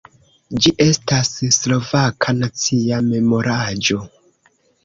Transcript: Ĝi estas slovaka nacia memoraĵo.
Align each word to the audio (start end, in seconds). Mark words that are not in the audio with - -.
Ĝi 0.63 0.71
estas 0.85 1.29
slovaka 1.57 2.35
nacia 2.39 3.03
memoraĵo. 3.13 4.03